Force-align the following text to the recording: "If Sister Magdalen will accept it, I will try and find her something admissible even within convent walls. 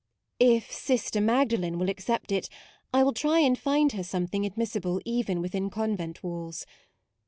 "If 0.55 0.71
Sister 0.71 1.21
Magdalen 1.21 1.77
will 1.77 1.87
accept 1.87 2.31
it, 2.31 2.49
I 2.91 3.03
will 3.03 3.13
try 3.13 3.41
and 3.41 3.55
find 3.55 3.91
her 3.91 4.03
something 4.03 4.47
admissible 4.47 4.99
even 5.05 5.41
within 5.41 5.69
convent 5.69 6.23
walls. 6.23 6.65